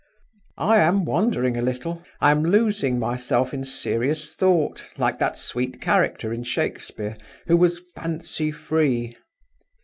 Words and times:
"I 0.57 0.79
am 0.79 1.05
wandering 1.05 1.57
a 1.57 1.61
little; 1.61 2.01
I 2.19 2.31
am 2.31 2.41
losing 2.43 2.97
myself 2.97 3.53
in 3.53 3.63
serious 3.63 4.33
thought, 4.33 4.83
like 4.97 5.19
that 5.19 5.37
sweet 5.37 5.79
character 5.79 6.33
in 6.33 6.41
Shakespeare 6.43 7.15
who 7.45 7.55
was 7.55 7.83
'fancy 7.93 8.49
free. 8.49 9.15